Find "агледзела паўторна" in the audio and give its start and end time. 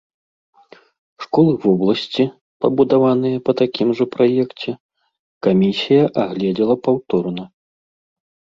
6.27-7.43